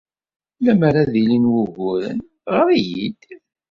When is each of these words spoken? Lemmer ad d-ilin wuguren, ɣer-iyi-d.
Lemmer 0.65 0.95
ad 1.01 1.07
d-ilin 1.13 1.49
wuguren, 1.51 2.19
ɣer-iyi-d. 2.53 3.21